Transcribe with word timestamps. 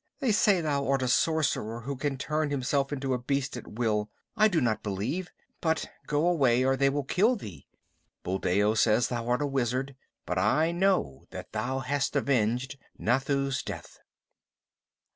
They 0.19 0.31
say 0.31 0.61
thou 0.61 0.87
art 0.87 1.03
a 1.03 1.07
sorcerer 1.07 1.81
who 1.81 1.95
can 1.95 2.17
turn 2.17 2.49
himself 2.49 2.91
into 2.91 3.13
a 3.13 3.19
beast 3.21 3.55
at 3.55 3.67
will. 3.67 4.09
I 4.35 4.47
do 4.47 4.59
not 4.59 4.81
believe, 4.81 5.29
but 5.61 5.87
go 6.07 6.27
away 6.27 6.65
or 6.65 6.75
they 6.75 6.89
will 6.89 7.03
kill 7.03 7.35
thee. 7.35 7.67
Buldeo 8.23 8.73
says 8.73 9.09
thou 9.09 9.27
art 9.29 9.43
a 9.43 9.45
wizard, 9.45 9.95
but 10.25 10.39
I 10.39 10.71
know 10.71 11.27
thou 11.29 11.81
hast 11.81 12.15
avenged 12.15 12.79
Nathoo's 12.97 13.61
death." 13.61 13.99